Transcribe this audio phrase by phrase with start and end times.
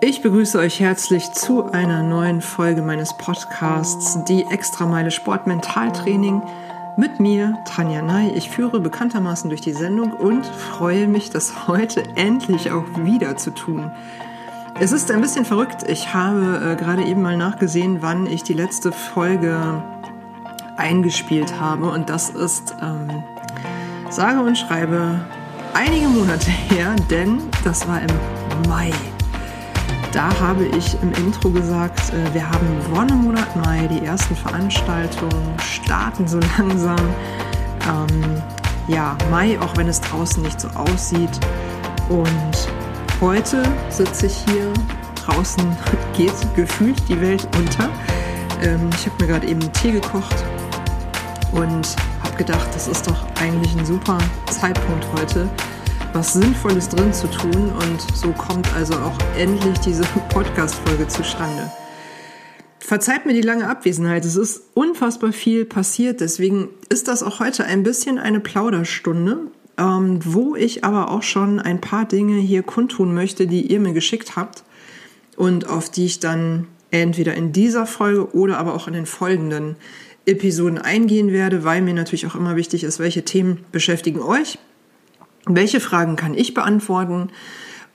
[0.00, 6.40] Ich begrüße euch herzlich zu einer neuen Folge meines Podcasts, die Extrameile Sport Mentaltraining.
[6.96, 8.30] Mit mir, Tanja Ney.
[8.36, 13.50] Ich führe bekanntermaßen durch die Sendung und freue mich, das heute endlich auch wieder zu
[13.50, 13.90] tun.
[14.78, 15.82] Es ist ein bisschen verrückt.
[15.88, 19.82] Ich habe äh, gerade eben mal nachgesehen, wann ich die letzte Folge
[20.76, 21.90] eingespielt habe.
[21.90, 23.24] Und das ist, ähm,
[24.10, 25.20] sage und schreibe,
[25.74, 28.92] einige Monate her, denn das war im Mai.
[30.12, 36.26] Da habe ich im Intro gesagt, äh, wir haben Wonnemonat Mai, die ersten Veranstaltungen starten
[36.26, 36.96] so langsam.
[37.86, 38.42] Ähm,
[38.86, 41.38] ja, Mai, auch wenn es draußen nicht so aussieht.
[42.08, 42.68] Und
[43.20, 44.72] heute sitze ich hier,
[45.26, 45.76] draußen
[46.16, 47.90] geht gefühlt die Welt unter.
[48.62, 50.36] Ähm, ich habe mir gerade eben Tee gekocht
[51.52, 54.18] und habe gedacht, das ist doch eigentlich ein super
[54.50, 55.48] Zeitpunkt heute,
[56.12, 57.72] was Sinnvolles drin zu tun.
[57.72, 61.70] Und so kommt also auch endlich diese Podcast-Folge zustande.
[62.78, 64.24] Verzeiht mir die lange Abwesenheit.
[64.24, 66.20] Es ist unfassbar viel passiert.
[66.20, 71.60] Deswegen ist das auch heute ein bisschen eine Plauderstunde, ähm, wo ich aber auch schon
[71.60, 74.64] ein paar Dinge hier kundtun möchte, die ihr mir geschickt habt
[75.36, 79.76] und auf die ich dann entweder in dieser Folge oder aber auch in den folgenden
[80.24, 84.58] Episoden eingehen werde, weil mir natürlich auch immer wichtig ist, welche Themen beschäftigen euch
[85.56, 87.30] welche Fragen kann ich beantworten?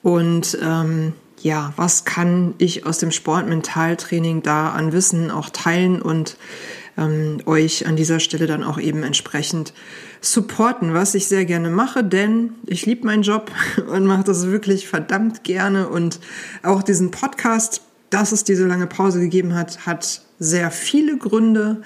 [0.01, 6.37] Und ähm, ja, was kann ich aus dem Sportmentaltraining da an Wissen auch teilen und
[6.97, 9.73] ähm, euch an dieser Stelle dann auch eben entsprechend
[10.21, 13.51] supporten, was ich sehr gerne mache, denn ich liebe meinen Job
[13.87, 16.19] und mache das wirklich verdammt gerne und
[16.63, 21.81] auch diesen Podcast, dass es diese lange Pause gegeben hat, hat sehr viele Gründe.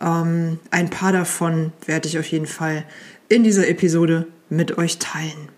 [0.00, 2.84] Ähm, ein paar davon werde ich auf jeden Fall
[3.28, 5.48] in dieser Episode mit euch teilen.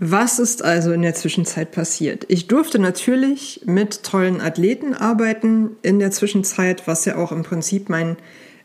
[0.00, 2.24] Was ist also in der Zwischenzeit passiert?
[2.28, 7.88] Ich durfte natürlich mit tollen Athleten arbeiten in der Zwischenzeit, was ja auch im Prinzip
[7.88, 8.16] mein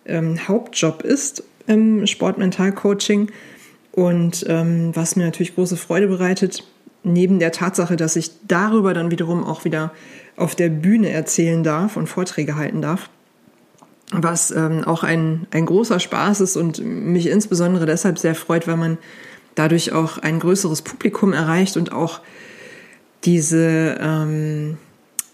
[0.06, 3.32] ähm, Hauptjob ist im Sportmentalcoaching
[3.94, 6.64] und ähm, was mir natürlich große Freude bereitet,
[7.04, 9.92] neben der Tatsache, dass ich darüber dann wiederum auch wieder
[10.36, 13.10] auf der Bühne erzählen darf und Vorträge halten darf
[14.22, 18.78] was ähm, auch ein, ein großer Spaß ist und mich insbesondere deshalb sehr freut, weil
[18.78, 18.98] man
[19.56, 22.22] dadurch auch ein größeres Publikum erreicht und auch
[23.26, 24.78] diese, ähm,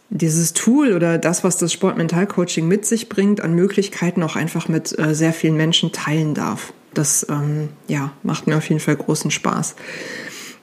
[0.10, 4.98] dieses Tool oder das, was das Sportmentalcoaching mit sich bringt, an Möglichkeiten auch einfach mit
[4.98, 6.74] äh, sehr vielen Menschen teilen darf.
[6.94, 9.76] Das ähm, ja, macht mir auf jeden Fall großen Spaß.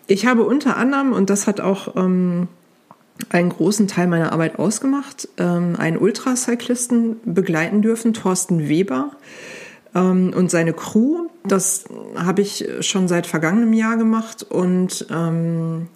[0.06, 2.48] Ich habe unter anderem, und das hat auch ähm,
[3.30, 9.12] einen großen Teil meiner Arbeit ausgemacht, ähm, einen Ultracyclisten begleiten dürfen, Thorsten Weber
[9.94, 11.28] ähm, und seine Crew.
[11.44, 11.84] Das
[12.16, 15.88] habe ich schon seit vergangenem Jahr gemacht und ähm,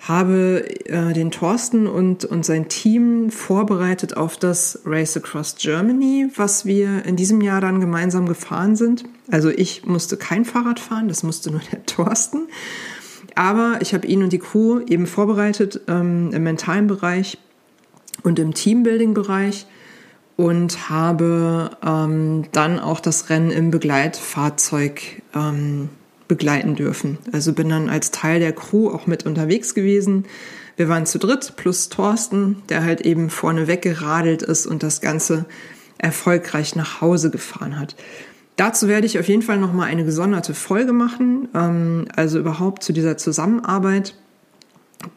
[0.00, 6.66] habe äh, den Thorsten und, und sein Team vorbereitet auf das Race Across Germany, was
[6.66, 9.04] wir in diesem Jahr dann gemeinsam gefahren sind.
[9.30, 12.48] Also ich musste kein Fahrrad fahren, das musste nur der Thorsten.
[13.34, 17.38] Aber ich habe ihn und die Crew eben vorbereitet ähm, im mentalen Bereich
[18.22, 19.66] und im Teambuilding-Bereich
[20.36, 25.88] und habe ähm, dann auch das Rennen im Begleitfahrzeug ähm,
[26.28, 27.18] begleiten dürfen.
[27.32, 30.24] Also bin dann als Teil der Crew auch mit unterwegs gewesen.
[30.76, 35.44] Wir waren zu dritt plus Thorsten, der halt eben vorne weggeradelt ist und das Ganze
[35.98, 37.94] erfolgreich nach Hause gefahren hat.
[38.56, 42.92] Dazu werde ich auf jeden Fall nochmal eine gesonderte Folge machen, ähm, also überhaupt zu
[42.92, 44.14] dieser Zusammenarbeit,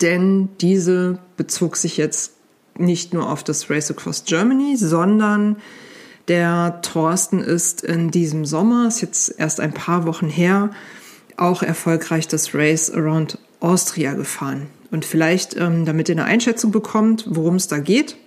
[0.01, 2.34] denn diese bezog sich jetzt
[2.78, 5.57] nicht nur auf das Race Across Germany, sondern
[6.28, 10.72] der Thorsten ist in diesem Sommer, ist jetzt erst ein paar Wochen her,
[11.38, 14.67] auch erfolgreich das Race Around Austria gefahren.
[14.91, 18.17] Und vielleicht, ähm, damit ihr eine Einschätzung bekommt, worum es da geht.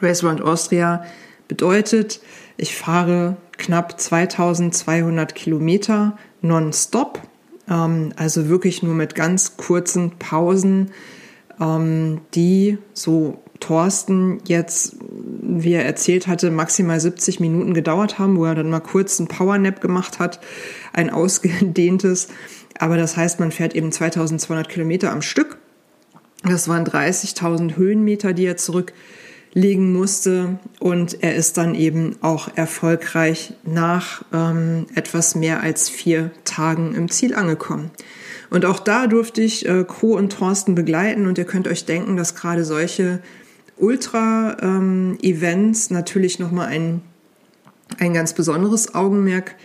[0.00, 1.04] Race Around Austria
[1.48, 2.20] bedeutet,
[2.60, 7.20] ich fahre knapp 2200 Kilometer nonstop,
[7.68, 10.90] ähm, also wirklich nur mit ganz kurzen Pausen,
[11.60, 14.96] ähm, die so Thorsten jetzt,
[15.42, 19.28] wie er erzählt hatte, maximal 70 Minuten gedauert haben, wo er dann mal kurz einen
[19.28, 20.40] Powernap gemacht hat,
[20.92, 22.28] ein ausgedehntes.
[22.78, 25.58] Aber das heißt, man fährt eben 2200 Kilometer am Stück.
[26.42, 28.94] Das waren 30.000 Höhenmeter, die er zurück
[29.52, 30.58] legen musste.
[30.78, 37.10] Und er ist dann eben auch erfolgreich nach ähm, etwas mehr als vier Tagen im
[37.10, 37.90] Ziel angekommen.
[38.50, 41.26] Und auch da durfte ich äh, Co und Thorsten begleiten.
[41.26, 43.20] Und ihr könnt euch denken, dass gerade solche
[43.76, 47.02] Ultra-Events ähm, natürlich nochmal ein,
[47.98, 49.56] ein ganz besonderes Augenmerk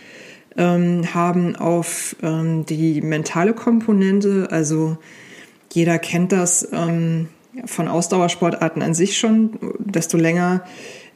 [0.56, 4.96] ähm, haben auf ähm, die mentale Komponente, also
[5.72, 7.28] jeder kennt das ähm,
[7.64, 9.58] von Ausdauersportarten an sich schon.
[9.78, 10.64] Desto länger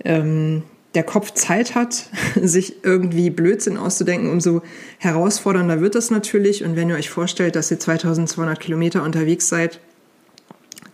[0.05, 0.63] ähm,
[0.95, 2.09] der Kopf Zeit hat,
[2.41, 4.63] sich irgendwie Blödsinn auszudenken, umso
[4.99, 6.65] herausfordernder wird das natürlich.
[6.65, 9.81] Und wenn ihr euch vorstellt, dass ihr 2200 Kilometer unterwegs seid,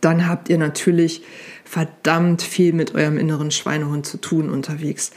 [0.00, 1.22] dann habt ihr natürlich
[1.64, 5.10] verdammt viel mit eurem inneren Schweinehund zu tun unterwegs.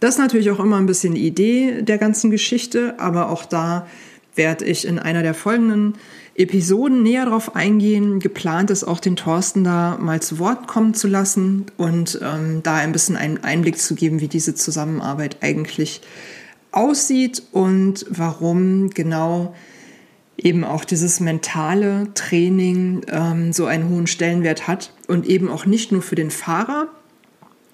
[0.00, 3.86] Das ist natürlich auch immer ein bisschen die Idee der ganzen Geschichte, aber auch da
[4.34, 5.94] werde ich in einer der folgenden
[6.34, 8.18] Episoden näher darauf eingehen.
[8.18, 12.76] Geplant ist auch den Thorsten da mal zu Wort kommen zu lassen und ähm, da
[12.76, 16.00] ein bisschen einen Einblick zu geben, wie diese Zusammenarbeit eigentlich
[16.70, 19.54] aussieht und warum genau
[20.38, 25.92] eben auch dieses mentale Training ähm, so einen hohen Stellenwert hat und eben auch nicht
[25.92, 26.88] nur für den Fahrer,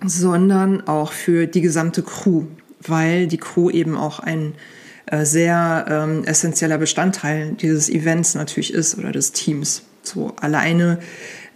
[0.04, 2.46] sondern auch für die gesamte Crew,
[2.80, 4.77] weil die Crew eben auch ein äh,
[5.12, 9.82] sehr ähm, essentieller Bestandteil dieses Events natürlich ist oder des Teams.
[10.02, 10.98] So alleine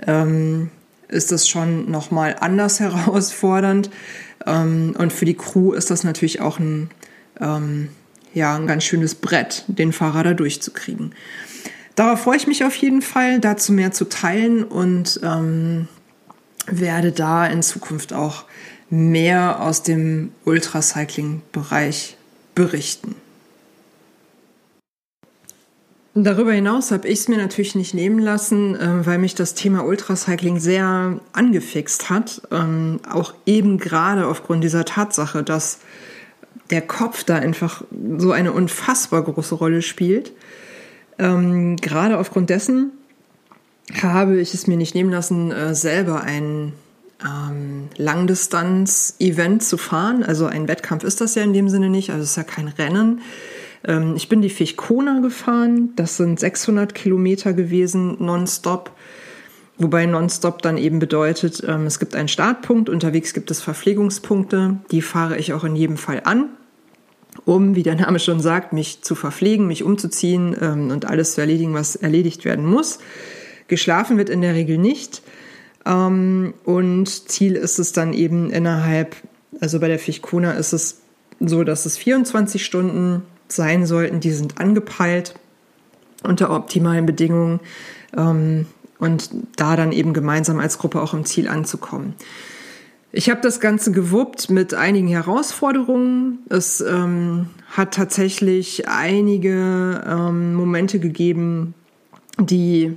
[0.06, 0.70] ähm,
[1.08, 3.90] ist das schon nochmal anders herausfordernd.
[4.46, 6.90] Ähm, und für die Crew ist das natürlich auch ein,
[7.40, 7.88] ähm,
[8.34, 11.14] ja, ein ganz schönes Brett, den Fahrer da durchzukriegen.
[11.94, 15.88] Darauf freue ich mich auf jeden Fall, dazu mehr zu teilen und ähm,
[16.66, 18.44] werde da in Zukunft auch
[18.88, 22.16] mehr aus dem Ultracycling-Bereich
[22.54, 23.14] berichten.
[26.14, 29.84] Darüber hinaus habe ich es mir natürlich nicht nehmen lassen, äh, weil mich das Thema
[29.84, 32.42] Ultracycling sehr angefixt hat.
[32.50, 35.78] Ähm, auch eben gerade aufgrund dieser Tatsache, dass
[36.70, 37.82] der Kopf da einfach
[38.18, 40.32] so eine unfassbar große Rolle spielt.
[41.18, 42.92] Ähm, gerade aufgrund dessen
[44.02, 46.74] habe ich es mir nicht nehmen lassen, äh, selber ein
[47.24, 50.22] ähm, Langdistanz-Event zu fahren.
[50.24, 52.68] Also ein Wettkampf ist das ja in dem Sinne nicht, also es ist ja kein
[52.68, 53.22] Rennen
[53.84, 55.90] ähm, ich bin die Fichkona gefahren.
[55.96, 58.92] Das sind 600 Kilometer gewesen, nonstop.
[59.78, 65.02] Wobei nonstop dann eben bedeutet, ähm, es gibt einen Startpunkt, unterwegs gibt es Verpflegungspunkte, die
[65.02, 66.50] fahre ich auch in jedem Fall an,
[67.46, 71.40] um, wie der Name schon sagt, mich zu verpflegen, mich umzuziehen ähm, und alles zu
[71.40, 72.98] erledigen, was erledigt werden muss.
[73.66, 75.22] Geschlafen wird in der Regel nicht.
[75.86, 79.16] Ähm, und Ziel ist es dann eben innerhalb,
[79.60, 81.00] also bei der Fichkona ist es
[81.40, 83.22] so, dass es 24 Stunden
[83.56, 84.20] sein sollten.
[84.20, 85.34] Die sind angepeilt
[86.22, 87.60] unter optimalen Bedingungen
[88.16, 88.66] ähm,
[88.98, 92.14] und da dann eben gemeinsam als Gruppe auch im Ziel anzukommen.
[93.14, 96.38] Ich habe das Ganze gewuppt mit einigen Herausforderungen.
[96.48, 101.74] Es ähm, hat tatsächlich einige ähm, Momente gegeben,
[102.38, 102.96] die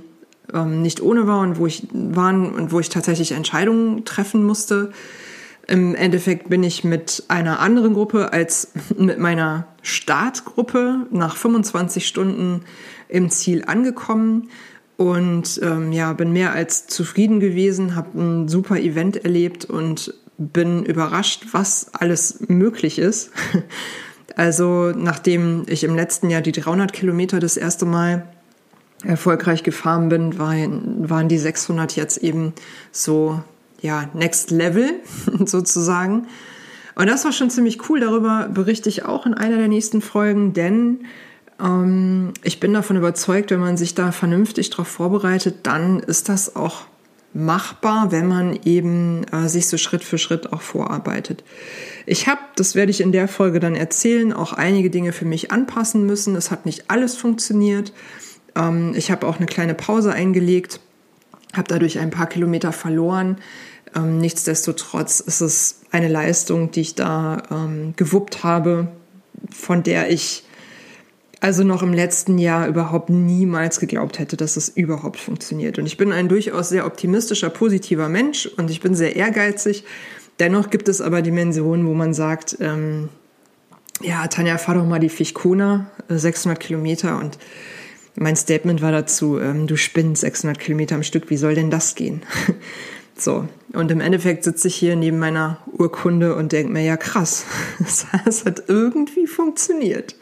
[0.54, 4.90] ähm, nicht ohne waren, wo ich waren und wo ich tatsächlich Entscheidungen treffen musste.
[5.66, 12.62] Im Endeffekt bin ich mit einer anderen Gruppe als mit meiner Startgruppe nach 25 Stunden
[13.08, 14.48] im Ziel angekommen
[14.96, 20.84] und ähm, ja, bin mehr als zufrieden gewesen, habe ein super Event erlebt und bin
[20.84, 23.30] überrascht, was alles möglich ist.
[24.34, 28.26] Also nachdem ich im letzten Jahr die 300 Kilometer das erste Mal
[29.02, 32.52] erfolgreich gefahren bin, waren die 600 jetzt eben
[32.92, 33.40] so
[33.80, 34.90] ja, Next Level
[35.46, 36.26] sozusagen.
[36.96, 38.00] Und das war schon ziemlich cool.
[38.00, 41.04] Darüber berichte ich auch in einer der nächsten Folgen, denn
[41.60, 46.56] ähm, ich bin davon überzeugt, wenn man sich da vernünftig darauf vorbereitet, dann ist das
[46.56, 46.86] auch
[47.34, 51.44] machbar, wenn man eben äh, sich so Schritt für Schritt auch vorarbeitet.
[52.06, 55.52] Ich habe, das werde ich in der Folge dann erzählen, auch einige Dinge für mich
[55.52, 56.34] anpassen müssen.
[56.34, 57.92] Es hat nicht alles funktioniert.
[58.54, 60.80] Ähm, ich habe auch eine kleine Pause eingelegt,
[61.52, 63.36] habe dadurch ein paar Kilometer verloren.
[63.96, 68.88] Ähm, nichtsdestotrotz ist es eine Leistung, die ich da ähm, gewuppt habe,
[69.50, 70.44] von der ich
[71.40, 75.78] also noch im letzten Jahr überhaupt niemals geglaubt hätte, dass es überhaupt funktioniert.
[75.78, 79.84] Und ich bin ein durchaus sehr optimistischer, positiver Mensch und ich bin sehr ehrgeizig.
[80.40, 83.10] Dennoch gibt es aber Dimensionen, wo man sagt, ähm,
[84.02, 87.38] ja, Tanja, fahr doch mal die Fichkona, 600 äh, Kilometer und
[88.18, 91.94] mein Statement war dazu, ähm, du spinnst 600 Kilometer am Stück, wie soll denn das
[91.94, 92.22] gehen?
[93.18, 97.44] So, und im Endeffekt sitze ich hier neben meiner Urkunde und denke mir, ja krass,
[98.26, 100.16] es hat irgendwie funktioniert.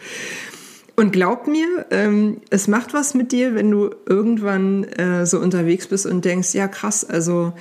[0.96, 5.88] Und glaub mir, ähm, es macht was mit dir, wenn du irgendwann äh, so unterwegs
[5.88, 7.52] bist und denkst, ja krass, also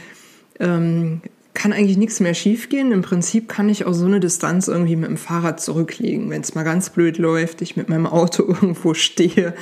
[0.59, 1.21] ähm,
[1.55, 2.91] kann eigentlich nichts mehr schiefgehen.
[2.91, 6.55] Im Prinzip kann ich auch so eine Distanz irgendwie mit dem Fahrrad zurücklegen, wenn es
[6.55, 9.53] mal ganz blöd läuft, ich mit meinem Auto irgendwo stehe.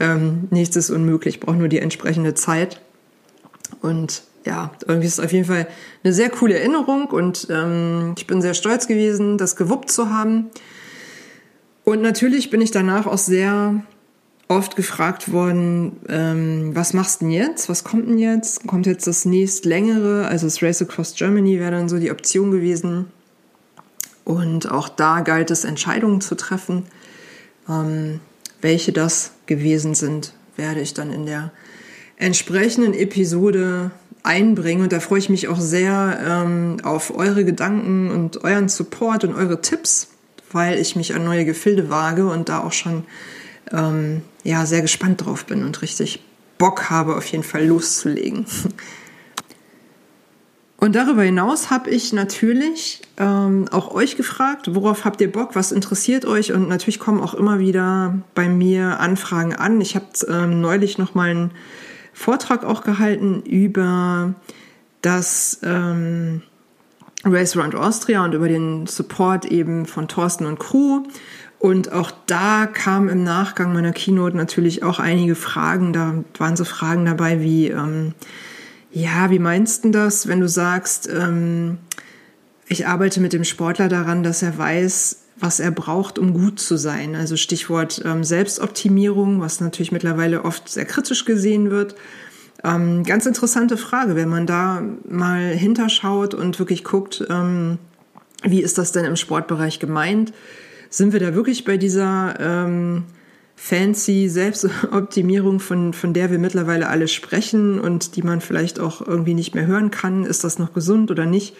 [0.00, 2.80] Ähm, nichts ist unmöglich, ich brauche nur die entsprechende Zeit.
[3.80, 5.68] Und ja, irgendwie ist es auf jeden Fall
[6.02, 10.50] eine sehr coole Erinnerung und ähm, ich bin sehr stolz gewesen, das gewuppt zu haben.
[11.84, 13.82] Und natürlich bin ich danach auch sehr
[14.48, 17.68] oft gefragt worden, ähm, was machst du denn jetzt?
[17.68, 18.66] Was kommt denn jetzt?
[18.66, 22.50] Kommt jetzt das nächst längere, also das Race Across Germany wäre dann so die Option
[22.50, 23.06] gewesen.
[24.24, 26.84] Und auch da galt es, Entscheidungen zu treffen.
[27.68, 28.20] Ähm,
[28.60, 31.50] welche das gewesen sind, werde ich dann in der
[32.16, 33.90] entsprechenden Episode
[34.22, 34.82] einbringen.
[34.82, 39.34] Und da freue ich mich auch sehr ähm, auf eure Gedanken und euren Support und
[39.34, 40.08] eure Tipps,
[40.50, 43.04] weil ich mich an neue Gefilde wage und da auch schon
[43.72, 46.24] ähm, ja, sehr gespannt drauf bin und richtig
[46.58, 48.46] Bock habe, auf jeden Fall loszulegen.
[50.82, 55.70] Und darüber hinaus habe ich natürlich ähm, auch euch gefragt, worauf habt ihr Bock, was
[55.70, 56.52] interessiert euch?
[56.52, 59.80] Und natürlich kommen auch immer wieder bei mir Anfragen an.
[59.80, 61.50] Ich habe ähm, neulich noch mal einen
[62.22, 64.34] Vortrag auch gehalten über
[65.00, 66.42] das ähm,
[67.24, 71.02] Race Around Austria und über den Support eben von Thorsten und Crew.
[71.58, 75.92] Und auch da kam im Nachgang meiner Keynote natürlich auch einige Fragen.
[75.92, 78.14] Da waren so Fragen dabei wie, ähm,
[78.92, 81.78] ja, wie meinst du das, wenn du sagst, ähm,
[82.68, 86.76] ich arbeite mit dem Sportler daran, dass er weiß, was er braucht, um gut zu
[86.76, 87.14] sein.
[87.14, 91.94] Also Stichwort ähm, Selbstoptimierung, was natürlich mittlerweile oft sehr kritisch gesehen wird.
[92.64, 97.78] Ähm, ganz interessante Frage, wenn man da mal hinterschaut und wirklich guckt, ähm,
[98.44, 100.32] wie ist das denn im Sportbereich gemeint?
[100.90, 103.04] Sind wir da wirklich bei dieser ähm,
[103.56, 109.34] fancy Selbstoptimierung, von, von der wir mittlerweile alle sprechen und die man vielleicht auch irgendwie
[109.34, 110.24] nicht mehr hören kann?
[110.24, 111.56] Ist das noch gesund oder nicht?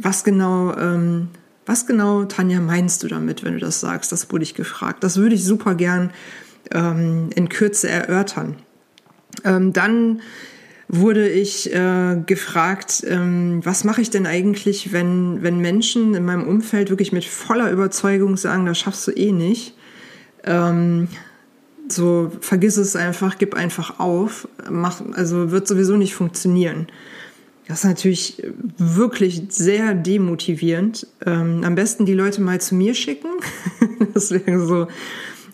[0.00, 1.28] Was genau, ähm,
[1.66, 4.12] was genau, Tanja, meinst du damit, wenn du das sagst?
[4.12, 5.02] Das wurde ich gefragt.
[5.02, 6.10] Das würde ich super gern
[6.72, 8.56] ähm, in Kürze erörtern.
[9.44, 10.20] Ähm, dann
[10.88, 16.46] wurde ich äh, gefragt, ähm, was mache ich denn eigentlich, wenn, wenn Menschen in meinem
[16.46, 19.74] Umfeld wirklich mit voller Überzeugung sagen, das schaffst du eh nicht.
[20.44, 21.08] Ähm,
[21.88, 26.86] so, vergiss es einfach, gib einfach auf, mach, also wird sowieso nicht funktionieren.
[27.66, 28.42] Das ist natürlich
[28.76, 31.06] wirklich sehr demotivierend.
[31.24, 33.30] Ähm, am besten die Leute mal zu mir schicken.
[34.14, 34.86] das wäre so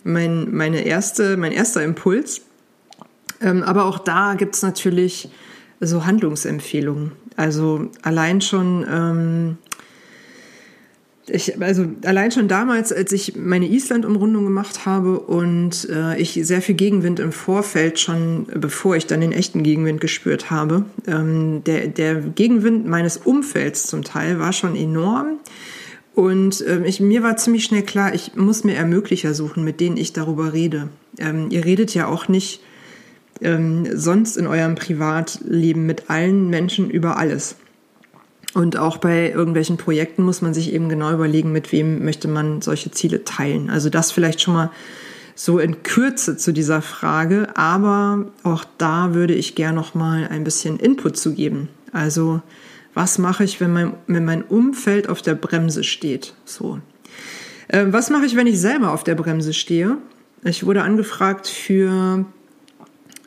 [0.03, 2.41] mein, meine erste, mein erster Impuls.
[3.39, 5.29] Ähm, aber auch da gibt es natürlich
[5.79, 7.13] so Handlungsempfehlungen.
[7.37, 9.57] Also allein schon, ähm,
[11.27, 16.61] ich, also allein schon damals, als ich meine Island-Umrundung gemacht habe und äh, ich sehr
[16.61, 21.87] viel Gegenwind im Vorfeld schon, bevor ich dann den echten Gegenwind gespürt habe, ähm, der,
[21.87, 25.37] der Gegenwind meines Umfelds zum Teil war schon enorm.
[26.13, 29.97] Und ähm, ich, mir war ziemlich schnell klar, ich muss mir Ermöglicher suchen, mit denen
[29.97, 30.89] ich darüber rede.
[31.19, 32.61] Ähm, ihr redet ja auch nicht
[33.41, 37.55] ähm, sonst in eurem Privatleben mit allen Menschen über alles.
[38.53, 42.61] Und auch bei irgendwelchen Projekten muss man sich eben genau überlegen, mit wem möchte man
[42.61, 43.69] solche Ziele teilen.
[43.69, 44.71] Also das vielleicht schon mal
[45.35, 50.43] so in Kürze zu dieser Frage, aber auch da würde ich gern noch mal ein
[50.43, 51.69] bisschen Input zu geben.
[51.93, 52.41] Also
[52.93, 56.35] was mache ich, wenn mein, wenn mein Umfeld auf der Bremse steht?
[56.43, 56.79] So.
[57.69, 59.97] Äh, was mache ich, wenn ich selber auf der Bremse stehe?
[60.43, 62.25] Ich wurde angefragt für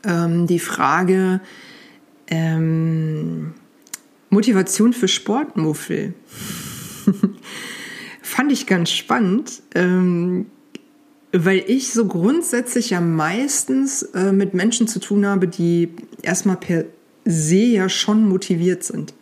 [0.04, 1.40] ähm, die Frage
[2.26, 3.54] ähm,
[4.34, 6.14] Motivation für Sportmuffel.
[8.22, 10.46] Fand ich ganz spannend, ähm,
[11.32, 15.90] weil ich so grundsätzlich ja meistens äh, mit Menschen zu tun habe, die
[16.22, 16.84] erstmal per
[17.24, 19.14] se ja schon motiviert sind.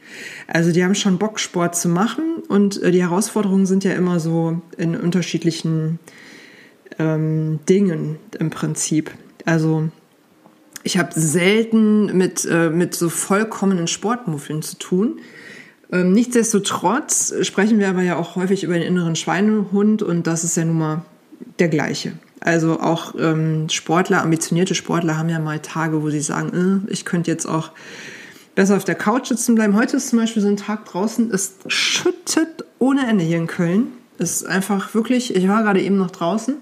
[0.48, 4.18] Also die haben schon Bock, Sport zu machen und äh, die Herausforderungen sind ja immer
[4.18, 6.00] so in unterschiedlichen
[6.98, 9.10] ähm, Dingen im Prinzip.
[9.44, 9.90] Also
[10.84, 15.18] ich habe selten mit, äh, mit so vollkommenen Sportmuffeln zu tun.
[15.90, 20.56] Ähm, nichtsdestotrotz sprechen wir aber ja auch häufig über den inneren Schweinehund und das ist
[20.56, 21.04] ja nun mal
[21.58, 22.12] der gleiche.
[22.40, 27.04] Also auch ähm, Sportler, ambitionierte Sportler haben ja mal Tage, wo sie sagen, äh, ich
[27.04, 27.70] könnte jetzt auch
[28.54, 29.76] besser auf der Couch sitzen bleiben.
[29.76, 33.88] Heute ist zum Beispiel so ein Tag draußen, es schüttet ohne Ende hier in Köln.
[34.18, 36.56] Es ist einfach wirklich, ich war gerade eben noch draußen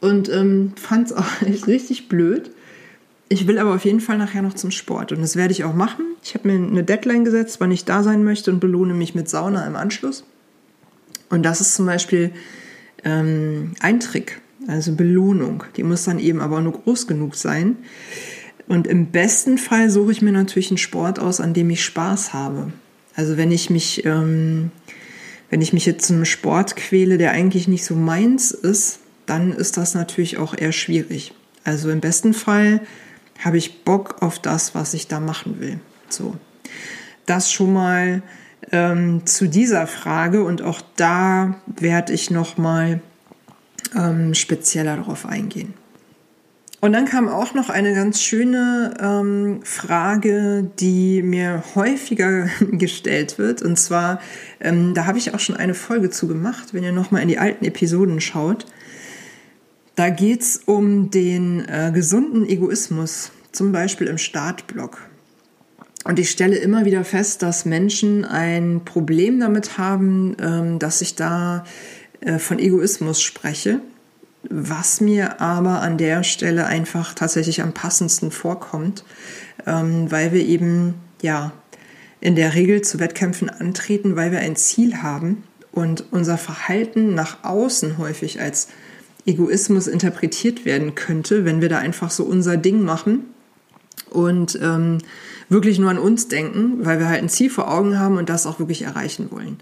[0.00, 2.50] und ähm, fand es auch richtig blöd.
[3.28, 5.74] Ich will aber auf jeden Fall nachher noch zum Sport und das werde ich auch
[5.74, 6.04] machen.
[6.22, 9.28] Ich habe mir eine Deadline gesetzt, wann ich da sein möchte und belohne mich mit
[9.28, 10.24] Sauna im Anschluss.
[11.30, 12.32] Und das ist zum Beispiel
[13.02, 15.64] ähm, ein Trick, also Belohnung.
[15.76, 17.76] Die muss dann eben aber nur groß genug sein.
[18.66, 22.32] Und im besten Fall suche ich mir natürlich einen Sport aus, an dem ich Spaß
[22.32, 22.72] habe.
[23.14, 24.70] Also wenn ich mich, ähm,
[25.50, 29.52] wenn ich mich jetzt zu einem Sport quäle, der eigentlich nicht so meins ist, dann
[29.52, 31.32] ist das natürlich auch eher schwierig.
[31.64, 32.80] Also im besten Fall
[33.42, 35.80] habe ich Bock auf das, was ich da machen will.
[36.08, 36.36] So,
[37.26, 38.22] das schon mal
[38.72, 43.00] ähm, zu dieser Frage und auch da werde ich noch mal
[43.96, 45.74] ähm, spezieller darauf eingehen.
[46.84, 53.62] Und dann kam auch noch eine ganz schöne ähm, Frage, die mir häufiger gestellt wird.
[53.62, 54.20] Und zwar,
[54.60, 57.38] ähm, da habe ich auch schon eine Folge zu gemacht, wenn ihr nochmal in die
[57.38, 58.66] alten Episoden schaut.
[59.94, 64.98] Da geht es um den äh, gesunden Egoismus, zum Beispiel im Startblock.
[66.04, 71.14] Und ich stelle immer wieder fest, dass Menschen ein Problem damit haben, ähm, dass ich
[71.14, 71.64] da
[72.20, 73.80] äh, von Egoismus spreche
[74.50, 79.04] was mir aber an der Stelle einfach tatsächlich am passendsten vorkommt,
[79.66, 81.52] ähm, weil wir eben ja
[82.20, 87.44] in der Regel zu Wettkämpfen antreten, weil wir ein Ziel haben und unser Verhalten nach
[87.44, 88.68] außen häufig als
[89.26, 93.24] Egoismus interpretiert werden könnte, wenn wir da einfach so unser Ding machen
[94.10, 94.98] und ähm,
[95.48, 98.46] wirklich nur an uns denken, weil wir halt ein Ziel vor Augen haben und das
[98.46, 99.58] auch wirklich erreichen wollen.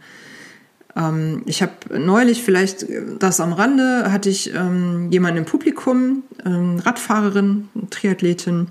[0.97, 2.87] Ähm, ich habe neulich vielleicht
[3.19, 8.69] das am Rande, hatte ich ähm, jemanden im Publikum, ähm, Radfahrerin, Triathletin,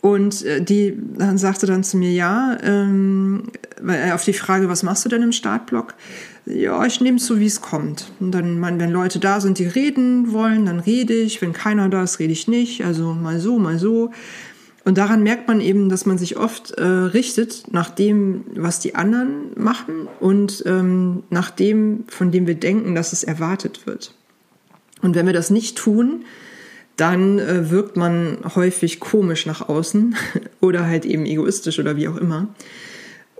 [0.00, 3.44] und äh, die dann sagte dann zu mir, ja, ähm,
[4.12, 5.94] auf die Frage, was machst du denn im Startblock?
[6.46, 8.10] Ja, ich nehme es so, wie es kommt.
[8.18, 11.40] Und dann, wenn Leute da sind, die reden wollen, dann rede ich.
[11.42, 12.84] Wenn keiner da ist, rede ich nicht.
[12.84, 14.10] Also mal so, mal so.
[14.84, 18.94] Und daran merkt man eben, dass man sich oft äh, richtet nach dem, was die
[18.94, 24.14] anderen machen und ähm, nach dem, von dem wir denken, dass es erwartet wird.
[25.02, 26.24] Und wenn wir das nicht tun,
[26.96, 30.16] dann äh, wirkt man häufig komisch nach außen
[30.60, 32.48] oder halt eben egoistisch oder wie auch immer.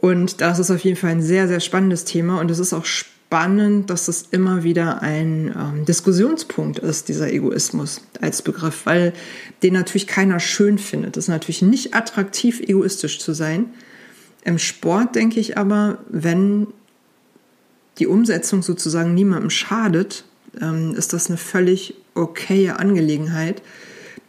[0.01, 2.85] Und das ist auf jeden Fall ein sehr, sehr spannendes Thema und es ist auch
[2.85, 9.13] spannend dass es immer wieder ein ähm, Diskussionspunkt ist, dieser Egoismus als Begriff, weil
[9.63, 11.17] den natürlich keiner schön findet.
[11.17, 13.67] Es ist natürlich nicht attraktiv, egoistisch zu sein.
[14.45, 16.67] Im Sport denke ich aber, wenn
[18.01, 20.25] die Umsetzung sozusagen niemandem schadet,
[20.61, 23.63] ähm, ist das eine völlig okaye Angelegenheit.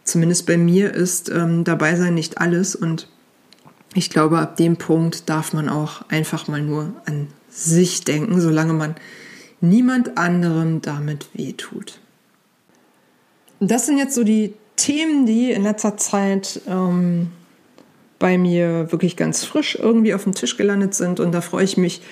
[0.04, 3.08] Zumindest bei mir ist ähm, dabei sein nicht alles und
[3.94, 8.72] ich glaube, ab dem Punkt darf man auch einfach mal nur an sich denken, solange
[8.72, 8.94] man
[9.60, 12.00] niemand anderem damit wehtut.
[13.60, 17.28] Das sind jetzt so die Themen, die in letzter Zeit ähm,
[18.18, 21.20] bei mir wirklich ganz frisch irgendwie auf dem Tisch gelandet sind.
[21.20, 22.02] Und da freue ich mich,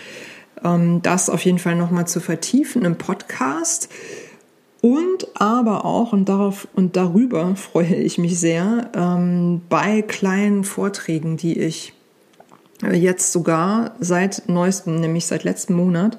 [0.62, 3.88] ähm, das auf jeden Fall nochmal zu vertiefen im Podcast.
[4.82, 11.36] Und aber auch, und darauf und darüber freue ich mich sehr, ähm, bei kleinen Vorträgen,
[11.36, 11.92] die ich
[12.92, 16.18] jetzt sogar seit neuestem, nämlich seit letztem Monat,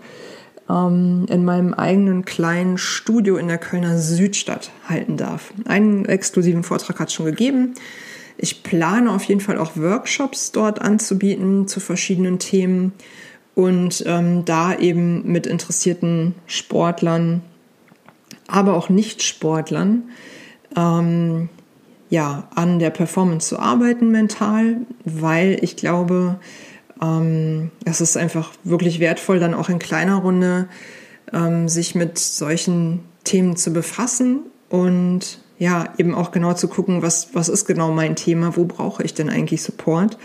[0.69, 5.51] ähm, in meinem eigenen kleinen Studio in der Kölner Südstadt halten darf.
[5.65, 7.73] Einen exklusiven Vortrag hat es schon gegeben.
[8.37, 12.93] Ich plane auf jeden Fall auch Workshops dort anzubieten zu verschiedenen Themen
[13.55, 17.41] und ähm, da eben mit interessierten Sportlern,
[18.51, 20.03] aber auch Nicht-Sportlern
[20.75, 21.49] ähm,
[22.09, 26.39] ja, an der Performance zu arbeiten mental, weil ich glaube,
[27.01, 30.67] ähm, es ist einfach wirklich wertvoll, dann auch in kleiner Runde
[31.31, 37.29] ähm, sich mit solchen Themen zu befassen und ja, eben auch genau zu gucken, was,
[37.33, 40.17] was ist genau mein Thema, wo brauche ich denn eigentlich Support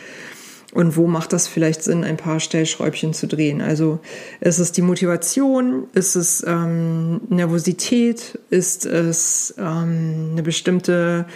[0.77, 3.63] und wo macht das vielleicht Sinn, ein paar Stellschräubchen zu drehen.
[3.63, 3.99] Also
[4.41, 11.27] ist es die Motivation, ist es ähm, Nervosität, ist es ähm, eine bestimmte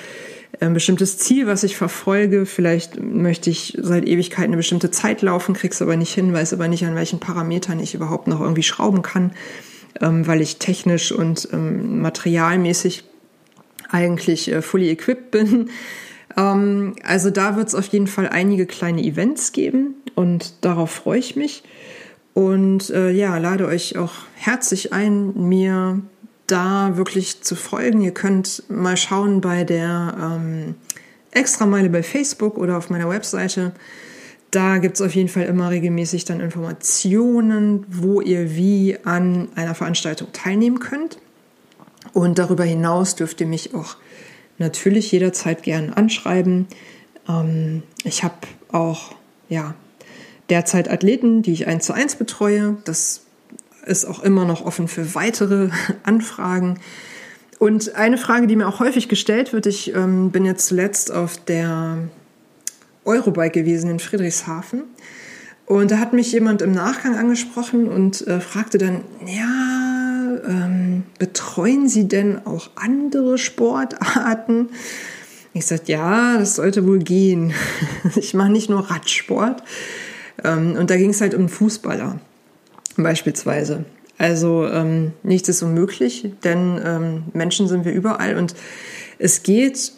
[0.61, 2.45] ein bestimmtes Ziel, was ich verfolge.
[2.45, 6.69] Vielleicht möchte ich seit Ewigkeit eine bestimmte Zeit laufen, krieg's aber nicht hin, weiß aber
[6.69, 9.33] nicht, an welchen Parametern ich überhaupt noch irgendwie schrauben kann,
[10.03, 13.05] ähm, weil ich technisch und ähm, materialmäßig
[13.89, 15.71] eigentlich äh, fully equipped bin.
[16.37, 21.19] Ähm, also da wird es auf jeden Fall einige kleine Events geben und darauf freue
[21.19, 21.63] ich mich.
[22.35, 26.01] Und äh, ja, lade euch auch herzlich ein, mir
[26.47, 28.01] da wirklich zu folgen.
[28.01, 30.75] Ihr könnt mal schauen bei der ähm,
[31.33, 33.73] Extrameile bei Facebook oder auf meiner Webseite.
[34.51, 39.77] Da gibt es auf jeden Fall immer regelmäßig dann Informationen, wo ihr wie an einer
[39.77, 41.19] Veranstaltung teilnehmen könnt.
[42.13, 43.97] Und darüber hinaus dürft ihr mich auch
[44.61, 46.69] natürlich jederzeit gern anschreiben.
[47.29, 48.37] Ähm, ich habe
[48.71, 49.15] auch
[49.49, 49.75] ja,
[50.49, 52.77] derzeit Athleten, die ich eins zu eins betreue.
[52.85, 53.23] Das
[53.85, 55.71] ist auch immer noch offen für weitere
[56.05, 56.79] Anfragen.
[57.59, 61.37] Und eine Frage, die mir auch häufig gestellt wird, ich ähm, bin jetzt zuletzt auf
[61.37, 61.99] der
[63.05, 64.85] Eurobike gewesen in Friedrichshafen.
[65.67, 69.70] Und da hat mich jemand im Nachgang angesprochen und äh, fragte dann, ja,
[70.51, 74.71] ähm, betreuen Sie denn auch andere Sportarten?
[75.53, 77.53] Ich sagte, ja, das sollte wohl gehen.
[78.17, 79.63] Ich mache nicht nur Radsport.
[80.45, 82.21] Ähm, und da ging es halt um Fußballer
[82.97, 83.85] beispielsweise.
[84.19, 88.55] Also ähm, nichts ist unmöglich, denn ähm, Menschen sind wir überall und
[89.23, 89.93] Es geht,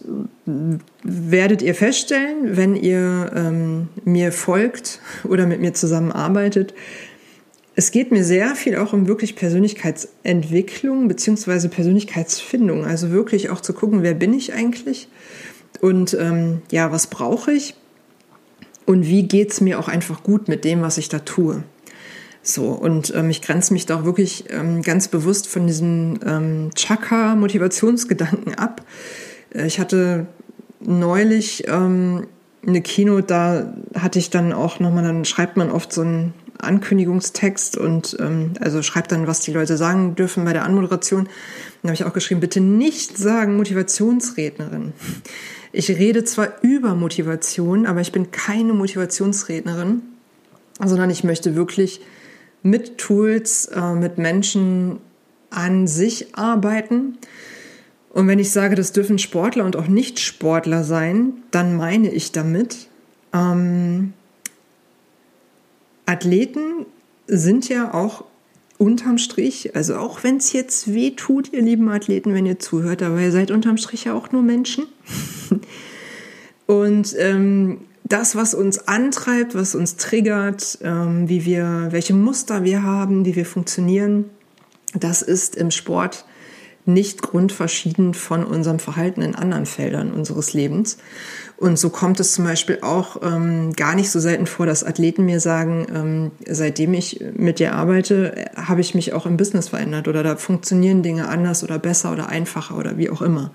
[1.05, 6.75] werdet ihr feststellen, wenn ihr ähm, mir folgt oder mit mir zusammenarbeitet,
[7.75, 12.85] es geht mir sehr viel auch um wirklich Persönlichkeitsentwicklung beziehungsweise Persönlichkeitsfindung.
[12.85, 15.09] Also wirklich auch zu gucken, wer bin ich eigentlich
[15.81, 17.75] und ähm, ja, was brauche ich
[18.85, 21.63] und wie geht es mir auch einfach gut mit dem, was ich da tue.
[22.43, 26.71] So, und ähm, ich grenze mich da auch wirklich ähm, ganz bewusst von diesem ähm,
[26.75, 28.85] Chakra-Motivationsgedanken ab.
[29.55, 30.27] Äh, ich hatte
[30.81, 32.27] neulich ähm,
[32.67, 37.77] eine Keynote, da hatte ich dann auch nochmal, dann schreibt man oft so einen Ankündigungstext
[37.77, 41.25] und ähm, also schreibt dann, was die Leute sagen dürfen bei der Anmoderation.
[41.83, 44.93] Dann habe ich auch geschrieben, bitte nicht sagen Motivationsrednerin.
[45.73, 50.03] Ich rede zwar über Motivation, aber ich bin keine Motivationsrednerin,
[50.85, 52.01] sondern ich möchte wirklich
[52.63, 54.99] mit Tools, äh, mit Menschen
[55.51, 57.19] an sich arbeiten.
[58.11, 62.89] Und wenn ich sage, das dürfen Sportler und auch Nicht-Sportler sein, dann meine ich damit,
[63.33, 64.13] ähm,
[66.13, 66.87] Athleten
[67.27, 68.25] sind ja auch
[68.77, 73.03] unterm Strich, also auch wenn es jetzt weh tut, ihr lieben Athleten, wenn ihr zuhört,
[73.03, 74.85] aber ihr seid unterm Strich ja auch nur Menschen.
[76.67, 82.83] Und ähm, das, was uns antreibt, was uns triggert, ähm, wie wir, welche Muster wir
[82.83, 84.27] haben, wie wir funktionieren,
[84.95, 86.27] das ist im Sport
[86.85, 90.99] nicht grundverschieden von unserem Verhalten in anderen Feldern unseres Lebens.
[91.63, 95.25] Und so kommt es zum Beispiel auch ähm, gar nicht so selten vor, dass Athleten
[95.25, 100.09] mir sagen, ähm, seitdem ich mit dir arbeite, habe ich mich auch im Business verändert
[100.09, 103.53] oder da funktionieren Dinge anders oder besser oder einfacher oder wie auch immer.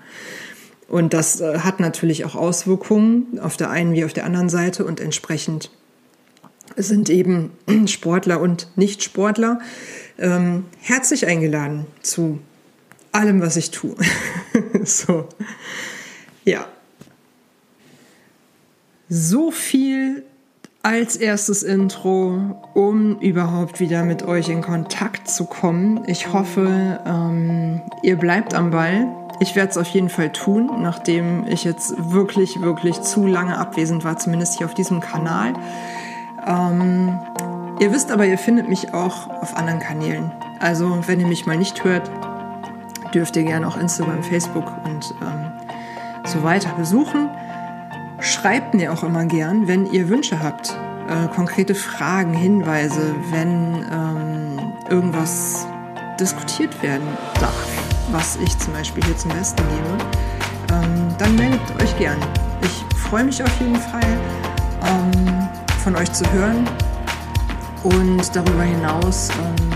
[0.88, 4.86] Und das äh, hat natürlich auch Auswirkungen auf der einen wie auf der anderen Seite
[4.86, 5.70] und entsprechend
[6.76, 7.50] sind eben
[7.88, 9.60] Sportler und Nicht-Sportler
[10.18, 12.38] ähm, herzlich eingeladen zu
[13.12, 13.96] allem, was ich tue.
[14.82, 15.28] so,
[16.46, 16.66] ja.
[19.10, 20.24] So viel
[20.82, 26.02] als erstes Intro, um überhaupt wieder mit euch in Kontakt zu kommen.
[26.06, 29.06] Ich hoffe, ähm, ihr bleibt am Ball.
[29.40, 34.04] Ich werde es auf jeden Fall tun, nachdem ich jetzt wirklich, wirklich zu lange abwesend
[34.04, 35.54] war, zumindest hier auf diesem Kanal.
[36.46, 37.18] Ähm,
[37.80, 40.30] ihr wisst aber, ihr findet mich auch auf anderen Kanälen.
[40.60, 42.10] Also, wenn ihr mich mal nicht hört,
[43.14, 45.52] dürft ihr gerne auch Instagram, Facebook und ähm,
[46.26, 47.30] so weiter besuchen.
[48.20, 50.76] Schreibt mir auch immer gern, wenn ihr Wünsche habt,
[51.08, 55.66] äh, konkrete Fragen, Hinweise, wenn ähm, irgendwas
[56.18, 57.06] diskutiert werden
[57.40, 57.78] darf
[58.12, 59.98] was ich zum Beispiel hier zum Besten gebe,
[60.72, 62.18] ähm, dann meldet euch gern.
[62.62, 64.18] Ich freue mich auf jeden Fall,
[64.86, 65.48] ähm,
[65.82, 66.68] von euch zu hören
[67.84, 69.70] und darüber hinaus ähm,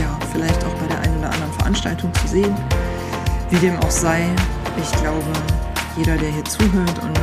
[0.00, 2.54] ja, vielleicht auch bei der einen oder anderen Veranstaltung zu sehen.
[3.50, 4.28] Wie dem auch sei,
[4.80, 5.24] ich glaube,
[5.96, 7.18] jeder, der hier zuhört und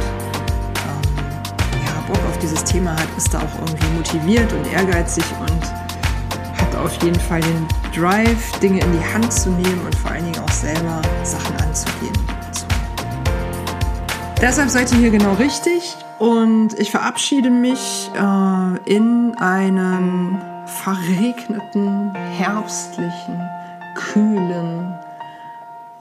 [2.46, 7.42] dieses Thema hat, ist da auch irgendwie motiviert und ehrgeizig und hat auf jeden Fall
[7.42, 11.56] den Drive, Dinge in die Hand zu nehmen und vor allen Dingen auch selber Sachen
[11.58, 12.14] anzugehen.
[12.52, 12.66] So.
[14.40, 23.42] Deshalb seid ihr hier genau richtig und ich verabschiede mich äh, in einen verregneten, herbstlichen,
[23.96, 24.94] kühlen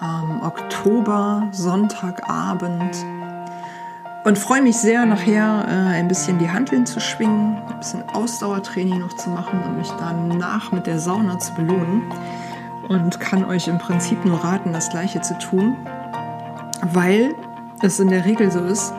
[0.02, 2.94] ähm, Oktober, Sonntagabend
[4.25, 8.99] und freue mich sehr, nachher äh, ein bisschen die Handeln zu schwingen, ein bisschen Ausdauertraining
[8.99, 12.11] noch zu machen und mich danach mit der Sauna zu belohnen.
[12.89, 15.77] Und kann euch im Prinzip nur raten, das Gleiche zu tun,
[16.93, 17.35] weil
[17.83, 18.93] es in der Regel so ist,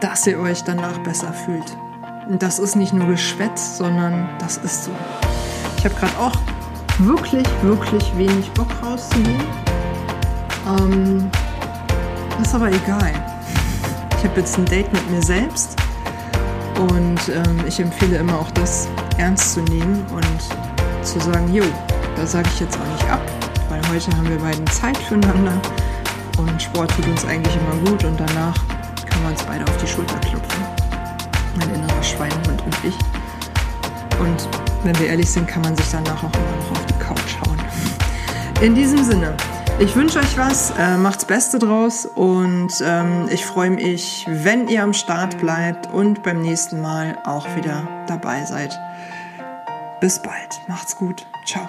[0.00, 1.76] dass ihr euch danach besser fühlt.
[2.28, 4.90] Und das ist nicht nur Geschwätz, sondern das ist so.
[5.76, 6.34] Ich habe gerade auch
[6.98, 9.42] wirklich, wirklich wenig Bock rauszugehen.
[10.66, 11.30] Ähm,
[12.42, 13.33] ist aber egal
[14.24, 15.76] ich habe jetzt ein Date mit mir selbst
[16.78, 21.62] und ähm, ich empfehle immer auch das ernst zu nehmen und zu sagen, jo,
[22.16, 23.20] da sage ich jetzt auch nicht ab,
[23.68, 25.60] weil heute haben wir beiden Zeit füreinander
[26.38, 28.54] und Sport tut uns eigentlich immer gut und danach
[29.04, 30.64] können wir uns beide auf die Schulter klopfen.
[31.58, 32.96] Mein innerer Schweinehund und ich.
[34.18, 34.48] Und
[34.84, 37.58] wenn wir ehrlich sind, kann man sich danach auch immer noch auf die Couch hauen.
[38.62, 39.36] In diesem Sinne,
[39.78, 44.82] ich wünsche euch was, äh, macht's Beste draus und ähm, ich freue mich, wenn ihr
[44.82, 48.78] am Start bleibt und beim nächsten Mal auch wieder dabei seid.
[50.00, 51.68] Bis bald, macht's gut, ciao.